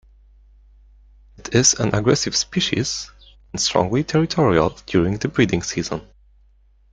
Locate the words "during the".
4.87-5.27